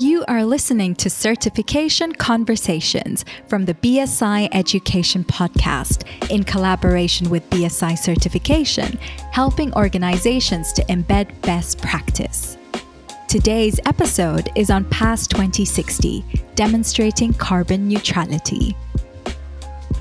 [0.00, 7.98] You are listening to Certification Conversations from the BSI Education Podcast in collaboration with BSI
[7.98, 8.96] Certification,
[9.32, 12.56] helping organizations to embed best practice.
[13.26, 18.76] Today's episode is on PAS 2060, demonstrating carbon neutrality.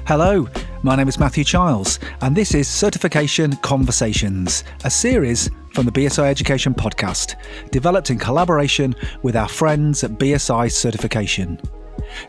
[0.06, 0.48] Hello,
[0.84, 6.26] my name is Matthew Childs, and this is Certification Conversations, a series from the BSI
[6.26, 7.36] Education Podcast,
[7.72, 11.60] developed in collaboration with our friends at BSI Certification.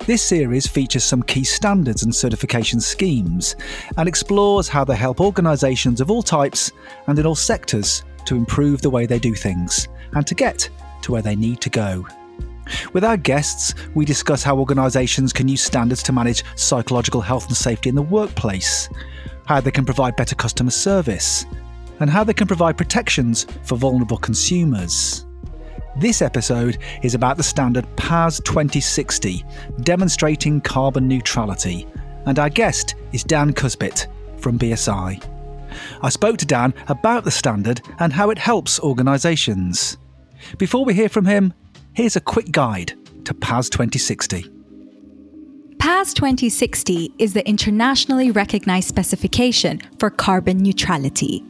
[0.06, 3.54] This series features some key standards and certification schemes
[3.96, 6.72] and explores how they help organisations of all types
[7.06, 10.68] and in all sectors to improve the way they do things and to get
[11.02, 12.06] to where they need to go.
[12.92, 17.56] With our guests, we discuss how organisations can use standards to manage psychological health and
[17.56, 18.88] safety in the workplace,
[19.46, 21.46] how they can provide better customer service,
[22.00, 25.24] and how they can provide protections for vulnerable consumers.
[25.96, 29.44] This episode is about the standard PAS 2060,
[29.80, 31.86] demonstrating carbon neutrality,
[32.26, 34.06] and our guest is Dan Cusbit
[34.38, 35.20] from BSI.
[36.02, 39.98] I spoke to Dan about the standard and how it helps organisations.
[40.56, 41.52] Before we hear from him,
[41.98, 42.92] here's a quick guide
[43.24, 44.48] to PAS 2060.
[45.80, 51.44] PAS 2060 is the internationally recognized specification for carbon neutrality.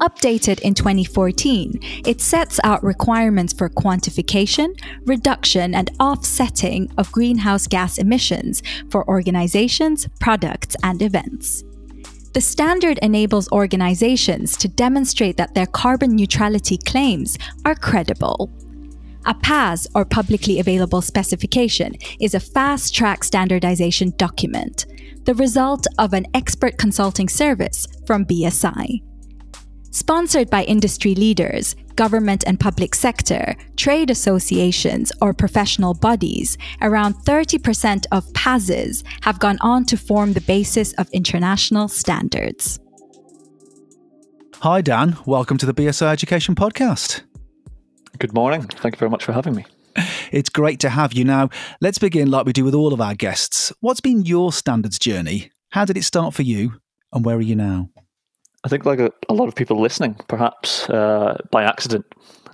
[0.00, 7.96] Updated in 2014, it sets out requirements for quantification, reduction, and offsetting of greenhouse gas
[7.96, 11.64] emissions for organizations, products, and events.
[12.34, 18.50] The standard enables organizations to demonstrate that their carbon neutrality claims are credible.
[19.28, 24.86] A PAS, or publicly available specification, is a fast track standardization document,
[25.24, 29.02] the result of an expert consulting service from BSI.
[29.90, 38.06] Sponsored by industry leaders, government and public sector, trade associations, or professional bodies, around 30%
[38.12, 42.78] of PASs have gone on to form the basis of international standards.
[44.60, 45.16] Hi, Dan.
[45.26, 47.22] Welcome to the BSI Education Podcast.
[48.18, 48.62] Good morning.
[48.62, 49.66] Thank you very much for having me.
[50.32, 51.24] It's great to have you.
[51.24, 51.50] Now,
[51.80, 53.72] let's begin like we do with all of our guests.
[53.80, 55.50] What's been your standards journey?
[55.70, 56.80] How did it start for you?
[57.12, 57.90] And where are you now?
[58.64, 62.06] I think, like a, a lot of people listening, perhaps uh, by accident,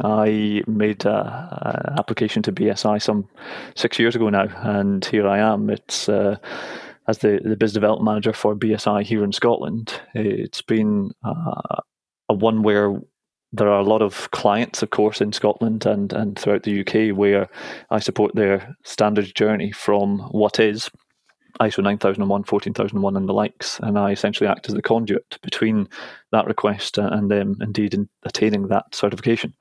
[0.03, 3.29] I made uh, an application to BSI some
[3.75, 5.71] six years ago now, and here I am.
[5.71, 6.37] It's uh,
[7.09, 10.01] as the, the business development manager for BSI here in Scotland.
[10.15, 11.81] It's been uh,
[12.29, 13.01] a one where
[13.53, 17.17] there are a lot of clients, of course, in Scotland and, and throughout the UK
[17.17, 17.49] where
[17.91, 20.91] I support their standards journey from what is
[21.61, 23.79] ISO 9001, 14001, and the likes.
[23.81, 25.89] And I essentially act as the conduit between
[26.31, 29.55] that request and them indeed in attaining that certification.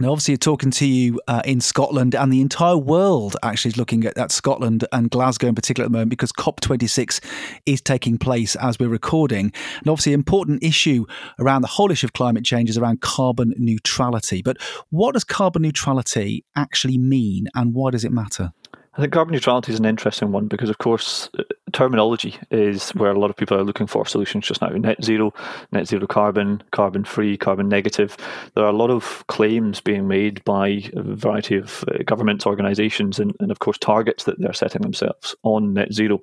[0.00, 4.04] Now, obviously, talking to you uh, in Scotland, and the entire world actually is looking
[4.04, 7.20] at, at Scotland and Glasgow in particular at the moment because COP26
[7.66, 9.52] is taking place as we're recording.
[9.80, 11.04] And obviously, an important issue
[11.40, 14.40] around the whole issue of climate change is around carbon neutrality.
[14.40, 14.58] But
[14.90, 18.52] what does carbon neutrality actually mean, and why does it matter?
[18.94, 21.28] I think carbon neutrality is an interesting one because, of course,
[21.72, 24.68] terminology is where a lot of people are looking for solutions just now.
[24.68, 25.32] Net zero,
[25.72, 28.16] net zero carbon, carbon free, carbon negative.
[28.54, 33.18] There are a lot of claims being made by a variety of uh, governments, organisations,
[33.18, 36.20] and, and, of course, targets that they're setting themselves on net zero.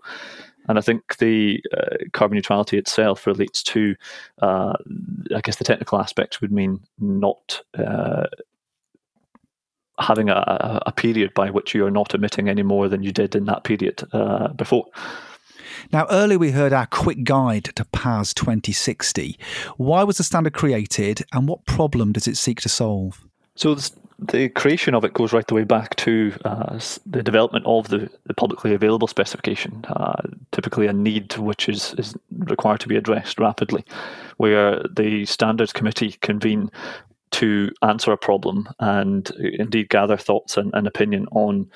[0.68, 3.96] And I think the uh, carbon neutrality itself relates to,
[4.42, 4.74] uh,
[5.36, 8.26] I guess, the technical aspects would mean not uh,
[10.00, 13.36] having a, a period by which you are not emitting any more than you did
[13.36, 14.86] in that period uh, before.
[15.91, 19.38] Now, earlier we heard our quick guide to PAS 2060.
[19.78, 23.23] Why was the standard created and what problem does it seek to solve?
[23.56, 23.78] So,
[24.18, 28.09] the creation of it goes right the way back to uh, the development of the,
[28.25, 33.40] the publicly available specification, uh, typically a need which is, is required to be addressed
[33.40, 33.84] rapidly,
[34.38, 36.72] where the standards committee convene
[37.31, 41.70] to answer a problem and indeed gather thoughts and, and opinion on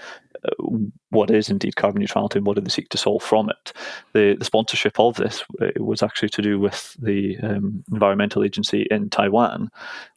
[1.09, 3.73] what is indeed carbon neutrality and what do they seek to solve from it.
[4.13, 8.87] The, the sponsorship of this uh, was actually to do with the um, environmental agency
[8.91, 9.69] in Taiwan,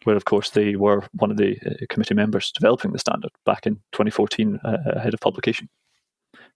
[0.04, 3.66] where of course they were one of the uh, committee members developing the standard back
[3.66, 5.68] in 2014 uh, ahead of publication.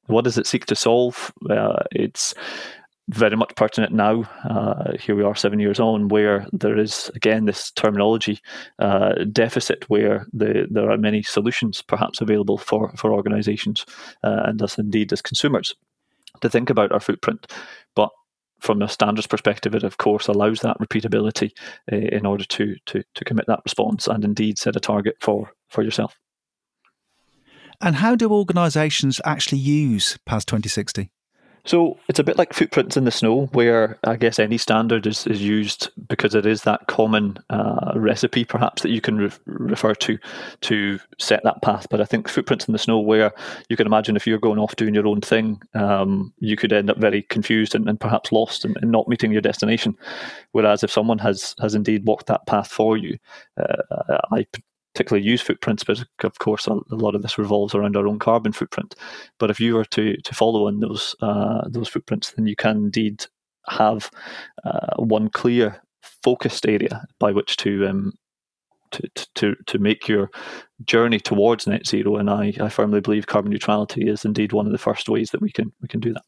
[0.07, 1.33] What does it seek to solve?
[1.51, 2.35] Uh, it's
[3.09, 4.23] very much pertinent now.
[4.45, 8.41] Uh, here we are, seven years on, where there is again this terminology
[8.79, 13.87] uh, deficit, where the, there are many solutions perhaps available for for organisations
[14.25, 15.75] uh, and us indeed as consumers
[16.41, 17.53] to think about our footprint,
[17.95, 18.11] but.
[18.59, 21.53] From a standards perspective, it of course allows that repeatability
[21.93, 25.51] uh, in order to, to to commit that response and indeed set a target for
[25.69, 26.17] for yourself.
[27.83, 31.11] And how do organisations actually use PAS 2060?
[31.67, 35.27] So it's a bit like footprints in the snow, where I guess any standard is,
[35.27, 39.93] is used because it is that common uh, recipe, perhaps, that you can re- refer
[39.95, 40.17] to
[40.63, 41.89] to set that path.
[41.91, 43.33] But I think footprints in the snow, where
[43.69, 46.89] you can imagine if you're going off doing your own thing, um, you could end
[46.89, 49.97] up very confused and, and perhaps lost and, and, not meeting your destination.
[50.53, 53.19] Whereas if someone has has indeed walked that path for you,
[53.57, 54.47] uh, I
[54.97, 58.53] particularly use footprints, but of course, a, lot of this revolves around our own carbon
[58.53, 58.95] footprint.
[59.39, 62.77] But if you were to to follow in those uh, those footprints, then you can
[62.77, 63.27] indeed
[63.69, 64.11] have
[64.65, 68.13] uh, one clear focused area by which to um,
[68.93, 69.03] to,
[69.35, 70.31] to, to make your
[70.87, 72.17] journey towards net zero.
[72.17, 75.43] And I, I firmly believe carbon neutrality is indeed one of the first ways that
[75.43, 76.25] we can we can do that.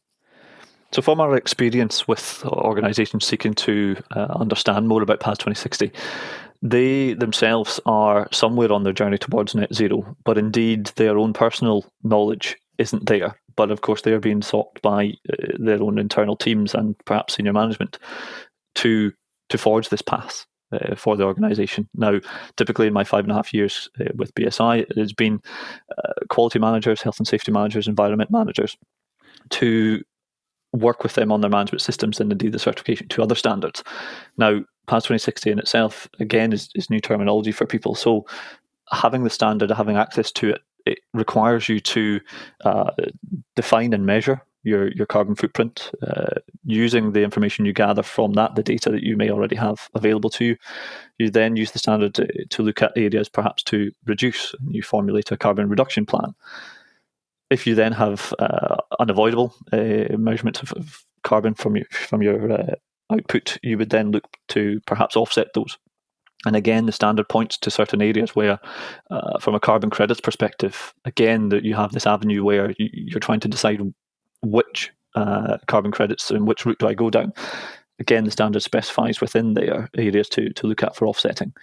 [0.91, 5.91] So, from our experience with organisations seeking to uh, understand more about PAS 2060,
[6.61, 11.85] they themselves are somewhere on their journey towards net zero, but indeed their own personal
[12.03, 13.39] knowledge isn't there.
[13.55, 17.35] But of course, they are being sought by uh, their own internal teams and perhaps
[17.35, 17.97] senior management
[18.75, 19.11] to
[19.49, 20.45] to forge this path.
[20.71, 21.89] Uh, for the organisation.
[21.95, 22.19] Now,
[22.55, 25.39] typically in my five and a half years uh, with BSI, it has been
[25.97, 28.77] uh, quality managers, health and safety managers, environment managers
[29.49, 30.03] to
[30.73, 33.83] work with them on their management systems and indeed the certification to other standards.
[34.37, 37.95] Now, PAS 2060 in itself, again, is, is new terminology for people.
[37.95, 38.25] So
[38.91, 42.19] having the standard, having access to it, it requires you to
[42.65, 42.91] uh,
[43.55, 48.55] define and measure your, your carbon footprint uh, using the information you gather from that,
[48.55, 50.57] the data that you may already have available to you.
[51.17, 54.81] You then use the standard to, to look at areas perhaps to reduce, and you
[54.81, 56.33] formulate a carbon reduction plan
[57.49, 62.49] if you then have uh, unavoidable uh, measurements of, of, carbon from your from your
[62.49, 62.75] uh,
[63.11, 65.77] output, you would then look to perhaps offset those.
[66.45, 68.57] And again, the standard points to certain areas where,
[69.11, 73.19] uh, from a carbon credits perspective, again that you have this avenue where you, are
[73.19, 73.81] trying to decide
[74.41, 77.33] which uh, carbon credits and which route do I go down.
[77.99, 81.53] Again, the standard specifies within there areas to to look at for offsetting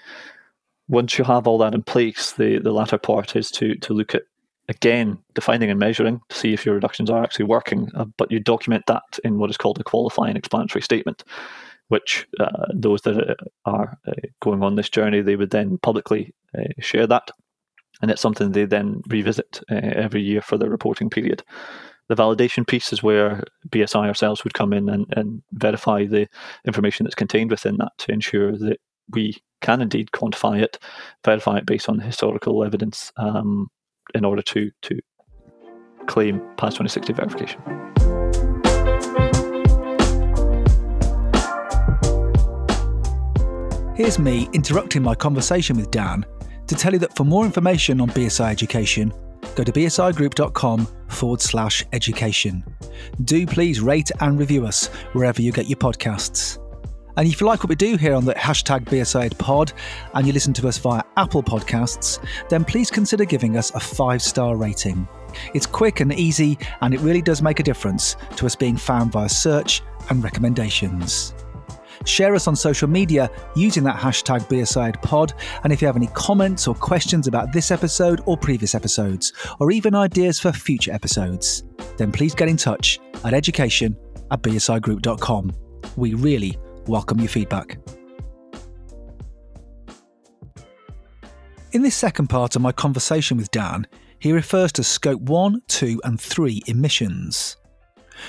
[0.89, 4.15] once you have all that in place, the, the latter part is to to look
[4.15, 4.23] at
[4.69, 8.41] again defining and measuring to see if your reductions are actually working, uh, but you
[8.41, 11.25] document that in what is called a qualifying explanatory statement,
[11.89, 13.35] which uh, those that uh,
[13.65, 17.31] are uh, going on this journey they would then publicly uh, share that,
[18.03, 21.43] and it's something they then revisit uh, every year for the reporting period.
[22.09, 26.29] The validation piece is where BSI ourselves would come in and, and verify the
[26.65, 28.79] information that's contained within that to ensure that
[29.11, 30.79] we can indeed quantify it,
[31.25, 33.69] verify it based on historical evidence, um,
[34.15, 34.99] in order to to
[36.07, 37.61] claim PAS 2060 verification.
[43.97, 46.27] Here's me interrupting my conversation with Dan
[46.67, 49.13] to tell you that for more information on BSI education,
[49.55, 52.63] go to bsigroup.com forward slash education.
[53.25, 56.59] Do please rate and review us wherever you get your podcasts.
[57.17, 59.73] And if you like what we do here on the hashtag BSI pod
[60.15, 62.19] and you listen to us via Apple Podcasts,
[62.49, 65.09] then please consider giving us a five star rating.
[65.55, 69.13] It's quick and easy, and it really does make a difference to us being found
[69.13, 71.35] via search and recommendations.
[72.05, 75.33] Share us on social media using that hashtag BSIPod.
[75.65, 79.71] And if you have any comments or questions about this episode or previous episodes, or
[79.71, 81.65] even ideas for future episodes,
[81.97, 83.97] then please get in touch at education
[84.31, 85.53] at bsigroup.com.
[85.97, 86.59] We really
[86.89, 87.79] welcome your feedback.
[91.73, 93.87] In this second part of my conversation with Dan,
[94.19, 97.57] he refers to Scope 1, 2, and 3 emissions.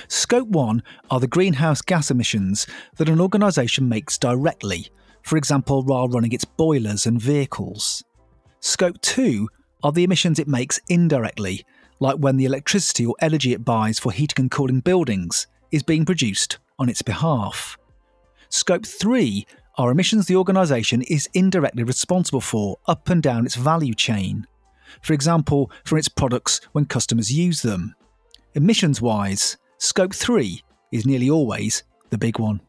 [0.08, 4.88] Scope 1 are the greenhouse gas emissions that an organisation makes directly,
[5.22, 8.04] for example, while running its boilers and vehicles.
[8.60, 9.48] Scope 2
[9.82, 11.64] are the emissions it makes indirectly,
[12.00, 16.04] like when the electricity or energy it buys for heating and cooling buildings is being
[16.04, 17.78] produced on its behalf.
[18.50, 23.94] Scope 3 are emissions the organisation is indirectly responsible for up and down its value
[23.94, 24.46] chain.
[25.02, 27.94] For example, for its products when customers use them.
[28.54, 30.62] Emissions wise, Scope 3
[30.92, 32.60] is nearly always the big one.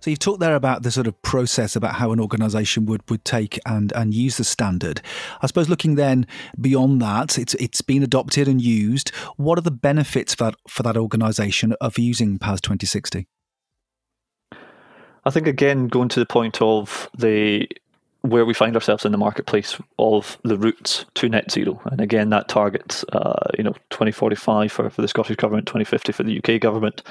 [0.00, 3.24] So you've talked there about the sort of process about how an organisation would, would
[3.24, 5.00] take and, and use the standard.
[5.40, 6.26] I suppose looking then
[6.60, 9.10] beyond that, it's it's been adopted and used.
[9.36, 13.26] What are the benefits for that for that organisation of using PAS 2060?
[15.24, 17.68] I think again going to the point of the
[18.22, 22.30] where we find ourselves in the marketplace of the routes to net zero, and again
[22.30, 26.60] that targets uh, you know 2045 for, for the Scottish government, 2050 for the UK
[26.60, 27.02] government.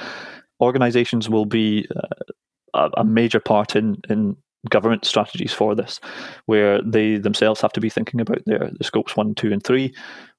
[0.62, 4.38] Organisations will be uh, a, a major part in in
[4.70, 6.00] government strategies for this,
[6.46, 9.94] where they themselves have to be thinking about their the scopes one, two, and three,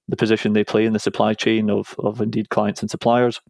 [0.08, 3.40] the position they play in the supply chain of, of indeed clients and suppliers,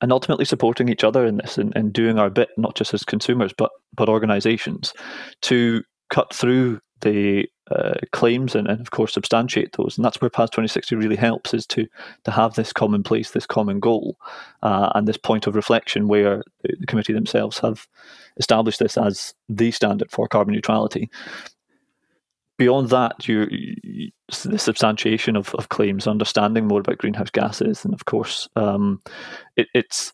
[0.00, 3.04] and ultimately supporting each other in this and, and doing our bit, not just as
[3.04, 4.94] consumers, but but organizations,
[5.42, 9.96] to cut through the uh, claims and, and, of course substantiate those.
[9.96, 11.86] And that's where PAS 2060 really helps is to
[12.24, 14.16] to have this common place this common goal
[14.62, 17.86] uh, and this point of reflection where the committee themselves have
[18.38, 21.10] established this as the standard for carbon neutrality
[22.60, 24.10] beyond that you, you
[24.44, 29.00] the substantiation of, of claims understanding more about greenhouse gases and of course um,
[29.56, 30.12] it, it's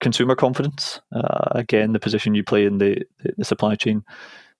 [0.00, 2.96] consumer confidence uh, again the position you play in the,
[3.36, 4.02] the supply chain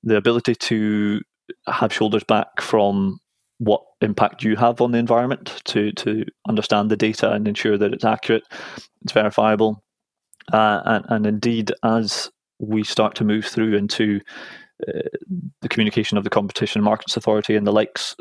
[0.04, 1.22] the ability to
[1.66, 3.18] have shoulders back from
[3.58, 7.94] what impact you have on the environment to to understand the data and ensure that
[7.94, 8.42] it's accurate,
[9.02, 9.82] it's verifiable,
[10.52, 14.20] uh, and and indeed as we start to move through into
[15.60, 18.16] the communication of the Competition Markets Authority and the likes,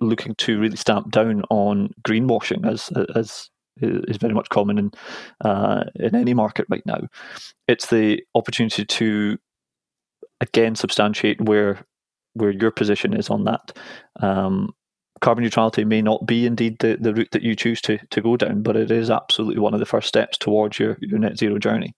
[0.00, 3.50] looking to really stamp down on greenwashing as as
[3.82, 4.90] is very much common in
[5.42, 7.00] uh, in any market right now.
[7.68, 9.38] It's the opportunity to
[10.40, 11.84] again substantiate where
[12.34, 13.76] where your position is on that.
[14.20, 14.74] Um,
[15.20, 18.36] carbon neutrality may not be indeed the, the route that you choose to, to go
[18.36, 21.58] down, but it is absolutely one of the first steps towards your, your net zero
[21.58, 21.94] journey.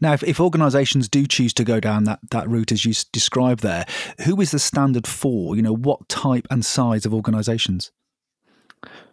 [0.00, 3.62] Now, if, if organisations do choose to go down that, that route as you described
[3.62, 3.84] there,
[4.24, 5.56] who is the standard for?
[5.56, 7.90] You know, what type and size of organisations?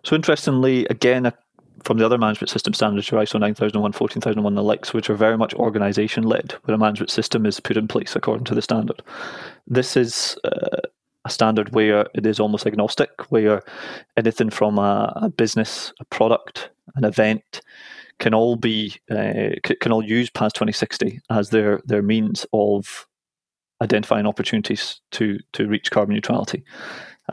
[0.04, 1.32] So, interestingly, again,
[1.84, 5.16] from the other management system standards, your ISO 9001, 14001, and the likes, which are
[5.16, 8.62] very much organization led, where a management system is put in place according to the
[8.62, 9.02] standard.
[9.68, 10.78] This is uh,
[11.26, 13.62] a standard where it is almost agnostic, where
[14.18, 17.62] anything from a, a business, a product, an event
[18.24, 19.52] can all be uh,
[19.82, 23.06] can all use PAS 2060 as their their means of
[23.82, 26.64] identifying opportunities to to reach carbon neutrality.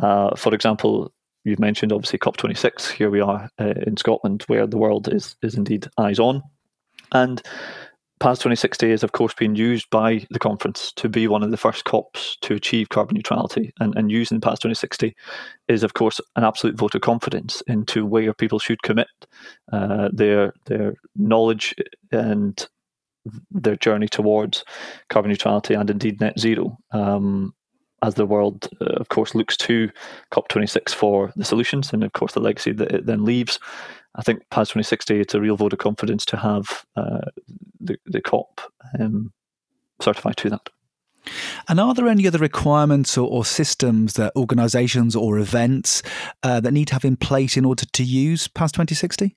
[0.00, 1.12] Uh, for example,
[1.44, 2.90] you've mentioned obviously COP26.
[2.90, 6.42] Here we are uh, in Scotland, where the world is is indeed eyes on,
[7.12, 7.40] and
[8.20, 11.56] PAS 2060 is of course being used by the conference to be one of the
[11.56, 15.16] first COPs to achieve carbon neutrality, and and using PAS 2060
[15.68, 19.08] is of course an absolute vote of confidence into where people should commit
[19.72, 21.74] uh, their their knowledge
[22.12, 22.68] and
[23.50, 24.64] their journey towards
[25.08, 26.76] carbon neutrality and indeed net zero.
[26.92, 27.54] Um,
[28.02, 29.90] as the world, uh, of course, looks to
[30.32, 33.58] COP26 for the solutions and, of course, the legacy that it then leaves.
[34.14, 37.20] I think PAS 2060, it's a real vote of confidence to have uh,
[37.80, 38.60] the, the COP
[38.98, 39.32] um,
[40.00, 40.70] certified to that.
[41.68, 46.02] And are there any other requirements or, or systems that organisations or events
[46.42, 49.36] uh, that need to have in place in order to use PAS 2060?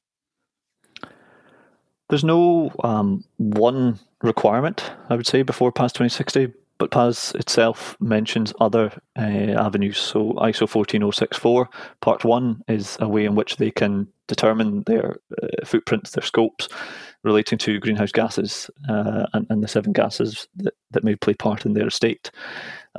[2.09, 8.53] There's no um, one requirement, I would say, before PAS 2060, but PAS itself mentions
[8.59, 9.97] other uh, avenues.
[9.97, 11.69] So ISO 14064
[12.01, 16.69] Part 1 is a way in which they can determine their uh, footprints, their scopes
[17.23, 21.65] relating to greenhouse gases uh, and, and, the seven gases that, that may play part
[21.65, 22.31] in their estate.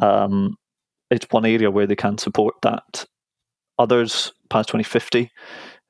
[0.00, 0.56] Um,
[1.10, 3.04] it's one area where they can support that.
[3.78, 5.30] Others, PAS 2050,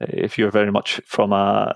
[0.01, 1.73] uh, if you're very much from a,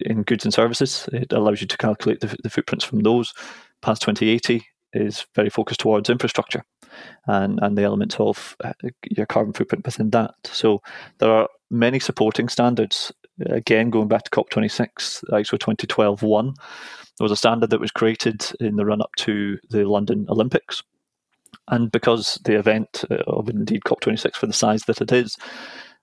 [0.00, 3.32] in goods and services, it allows you to calculate the, the footprints from those.
[3.82, 6.64] PAS 2080 is very focused towards infrastructure
[7.26, 8.72] and, and the elements of uh,
[9.08, 10.34] your carbon footprint within that.
[10.44, 10.82] So
[11.18, 13.12] there are many supporting standards.
[13.46, 16.54] Again, going back to COP26, ISO 20121,
[17.18, 20.82] there was a standard that was created in the run up to the London Olympics.
[21.68, 25.36] And because the event uh, of indeed COP26 for the size that it is,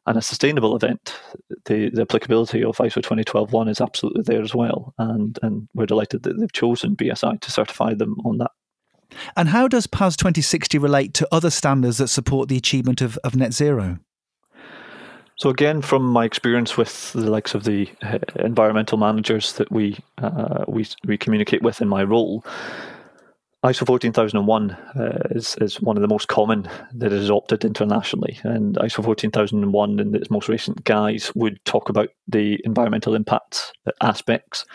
[0.05, 1.19] and a sustainable event,
[1.65, 4.93] the, the applicability of ISO 20121 is absolutely there as well.
[4.97, 8.51] And, and we're delighted that they've chosen BSI to certify them on that
[9.35, 13.35] and how does PAS 2060 relate to other standards that support the achievement of, of
[13.35, 13.99] net zero?
[15.37, 19.97] So again, from my experience with the likes of the uh, environmental managers that we
[20.17, 22.43] uh, we we communicate with in my role,
[23.63, 28.77] ISO 14001 uh, is is one of the most common that is adopted internationally, and
[28.77, 34.65] ISO 14001 in its most recent guise would talk about the environmental impact aspects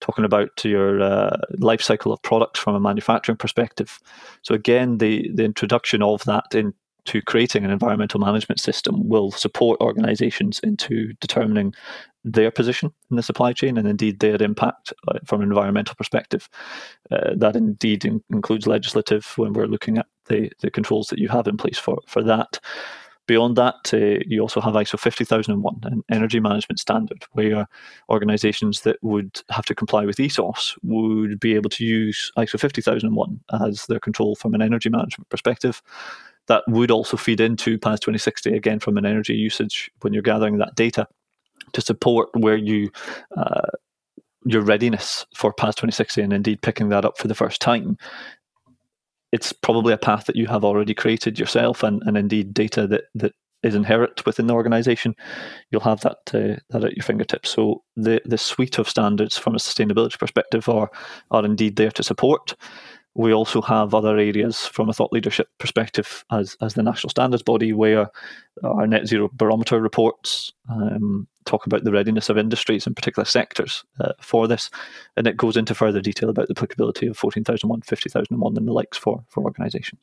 [0.00, 3.98] talking about your uh, life cycle of products from a manufacturing perspective.
[4.42, 6.54] So again, the the introduction of that
[7.06, 11.74] into creating an environmental management system will support organizations into determining
[12.24, 16.48] their position in the supply chain and indeed their impact uh, from an environmental perspective.
[17.10, 21.28] Uh, that indeed in- includes legislative when we're looking at the, the controls that you
[21.28, 22.60] have in place for, for that.
[23.26, 27.68] Beyond that, uh, you also have ISO 50001, an energy management standard, where
[28.08, 33.40] organizations that would have to comply with ESOS would be able to use ISO 50001
[33.62, 35.80] as their control from an energy management perspective.
[36.48, 40.58] That would also feed into PAS 2060 again from an energy usage when you're gathering
[40.58, 41.06] that data
[41.72, 42.90] to support where you
[43.36, 43.68] uh,
[44.44, 47.96] your readiness for PAS 2060 and indeed picking that up for the first time.
[49.32, 53.04] It's probably a path that you have already created yourself, and, and indeed data that,
[53.14, 53.32] that
[53.62, 55.14] is inherent within the organization,
[55.70, 57.50] you'll have that uh, that at your fingertips.
[57.50, 60.90] So the the suite of standards from a sustainability perspective are
[61.30, 62.54] are indeed there to support.
[63.14, 67.42] We also have other areas from a thought leadership perspective as, as the national standards
[67.42, 68.08] body where
[68.62, 73.84] our net zero barometer reports um, talk about the readiness of industries in particular sectors
[73.98, 74.70] uh, for this.
[75.16, 78.96] And it goes into further detail about the applicability of 14,001, 50,001 and the likes
[78.96, 80.00] for, for organisations.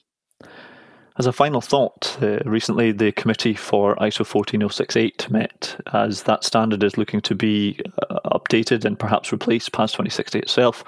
[1.18, 6.84] As a final thought, uh, recently the committee for ISO 14068 met as that standard
[6.84, 7.80] is looking to be
[8.12, 10.84] uh, updated and perhaps replace PAS 2060 itself.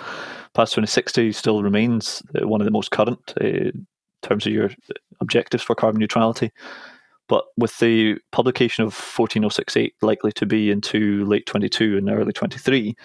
[0.54, 3.88] PAS 2060 still remains uh, one of the most current uh, in
[4.22, 4.70] terms of your
[5.20, 6.52] objectives for carbon neutrality.
[7.28, 12.96] But with the publication of 14068 likely to be into late 22 and early 23,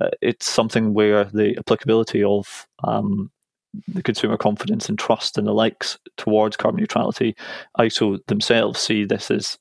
[0.00, 3.32] uh, it's something where the applicability of um,
[3.86, 7.36] the consumer confidence and trust and the likes towards carbon neutrality,
[7.78, 9.58] ISO themselves see this as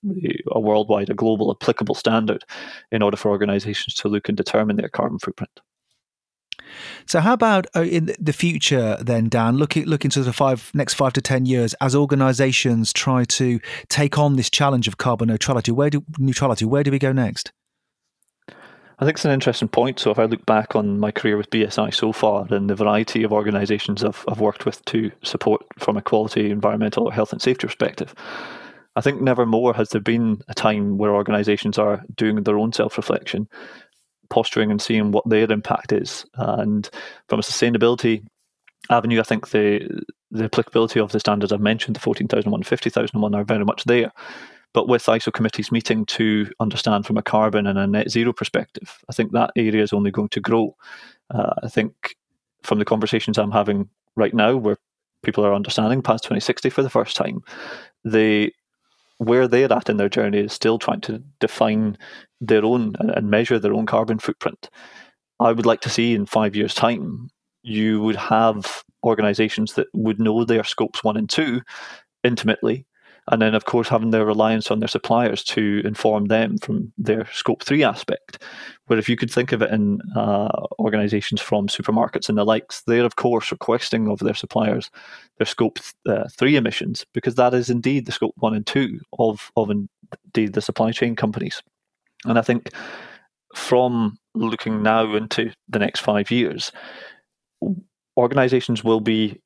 [0.51, 2.43] a worldwide, a global applicable standard
[2.91, 5.59] in order for organizations to look and determine their carbon footprint.
[7.05, 9.57] So, how about uh, in the future then, Dan?
[9.57, 13.59] Looking looking to the five next five to ten years, as organisations try to
[13.89, 16.65] take on this challenge of carbon neutrality, where do neutrality?
[16.65, 17.51] Where do we go next?
[18.99, 19.99] I think it's an interesting point.
[19.99, 23.23] So, if I look back on my career with BSI so far and the variety
[23.23, 27.41] of organisations I've, I've worked with to support from a quality, environmental, or health and
[27.41, 28.15] safety perspective,
[28.95, 32.73] I think never more has there been a time where organisations are doing their own
[32.73, 33.47] self reflection,
[34.31, 36.25] posturing and seeing what their impact is.
[36.33, 36.89] And
[37.29, 38.25] from a sustainability
[38.89, 43.43] avenue, I think the the applicability of the standards I've mentioned, the 14,001, 50,001, are
[43.43, 44.11] very much there.
[44.73, 48.97] But with ISO committees meeting to understand from a carbon and a net zero perspective,
[49.09, 50.75] I think that area is only going to grow.
[51.33, 52.15] Uh, I think
[52.63, 54.77] from the conversations I'm having right now, where
[55.23, 57.41] people are understanding PAS 2060 for the first time,
[58.03, 58.51] they
[59.19, 61.97] where they're at in their journey is still trying to define
[62.39, 64.69] their own and measure their own carbon footprint.
[65.39, 67.29] I would like to see in five years' time,
[67.63, 71.61] you would have organizations that would know their scopes one and two
[72.23, 72.85] intimately
[73.29, 77.25] and then of course having their reliance on their suppliers to inform them from their
[77.31, 78.41] scope 3 aspect.
[78.87, 82.81] Where if you could think of it in uh, organizations from supermarkets and the likes
[82.81, 84.89] they're of course requesting of their suppliers
[85.37, 89.51] their scope uh, 3 emissions because that is indeed the scope 1 and 2 of,
[89.55, 91.61] of indeed the supply chain companies.
[92.25, 92.69] And i think
[93.55, 96.71] from looking now into the next five years
[98.17, 99.39] organizations will be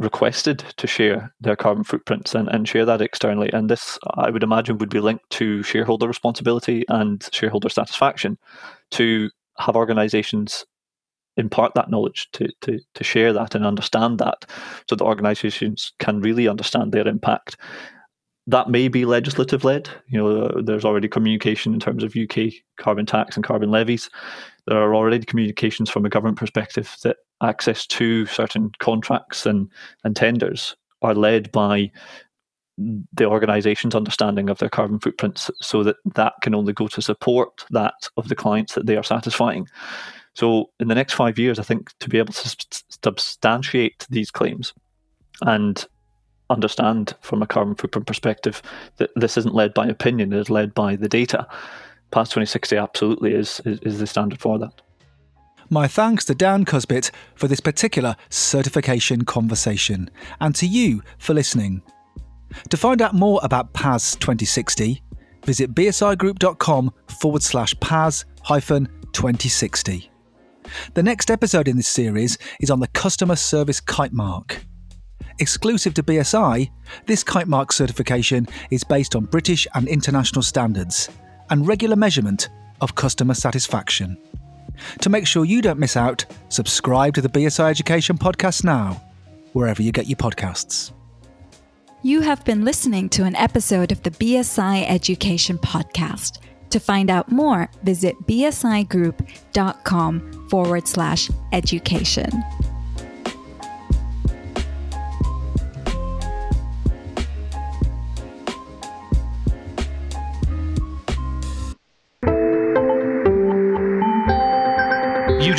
[0.00, 3.52] requested to share their carbon footprints and, and share that externally.
[3.52, 8.38] And this, I would imagine, would be linked to shareholder responsibility and shareholder satisfaction
[8.92, 10.64] to have organizations
[11.36, 14.46] impart that knowledge to, to, to share that and understand that
[14.88, 17.58] so that organizations can really understand their impact.
[18.46, 19.90] That may be legislative led.
[20.08, 24.08] You know, uh, there's already communication in terms of UK carbon tax and carbon levies.
[24.66, 29.68] There are already communications from a government perspective that access to certain contracts and,
[30.04, 31.90] and tenders are led by
[33.12, 37.64] the organization's understanding of their carbon footprints so that that can only go to support
[37.70, 39.68] that of the clients that they are satisfying.
[40.34, 42.56] So, in the next five years, I think to be able to
[43.02, 44.72] substantiate these claims
[45.42, 45.84] and
[46.48, 48.62] understand from a carbon footprint perspective
[48.96, 51.46] that this isn't led by opinion, it is led by the data.
[52.12, 54.80] PAS 2060 absolutely is, is, is the standard for that.
[55.72, 61.82] My thanks to Dan Cusbit for this particular certification conversation, and to you for listening.
[62.70, 65.00] To find out more about PAS 2060,
[65.46, 70.10] visit bsigroup.com forward slash PAS hyphen 2060.
[70.94, 74.64] The next episode in this series is on the Customer Service Kitemark.
[75.38, 76.68] Exclusive to BSI,
[77.06, 81.08] this Kitemark certification is based on British and international standards
[81.48, 82.48] and regular measurement
[82.80, 84.18] of customer satisfaction.
[85.00, 89.00] To make sure you don't miss out, subscribe to the BSI Education Podcast now,
[89.52, 90.92] wherever you get your podcasts.
[92.02, 96.38] You have been listening to an episode of the BSI Education Podcast.
[96.70, 102.30] To find out more, visit bsigroup.com forward slash education.